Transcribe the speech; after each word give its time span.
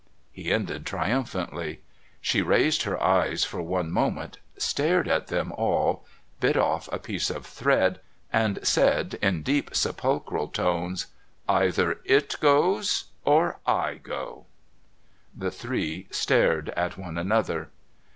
He 0.31 0.51
ended 0.51 0.83
triumphantly. 0.87 1.81
She 2.21 2.41
raised 2.41 2.81
her 2.85 2.99
eyes 2.99 3.43
for 3.43 3.61
one 3.61 3.91
moment, 3.91 4.39
stared 4.57 5.07
at 5.07 5.27
them 5.27 5.51
all, 5.51 6.03
bit 6.39 6.57
off 6.57 6.89
a 6.91 6.97
piece 6.97 7.29
of 7.29 7.45
thread, 7.45 7.99
and 8.33 8.57
said 8.65 9.19
in 9.21 9.43
deep, 9.43 9.75
sepulchral 9.75 10.47
tones: 10.47 11.05
"Either 11.47 11.99
it 12.03 12.35
goes, 12.39 13.09
or 13.25 13.59
I 13.67 13.99
go." 14.01 14.47
The 15.37 15.51
three 15.51 16.07
stared 16.09 16.69
at 16.69 16.97
one 16.97 17.19
another. 17.19 17.69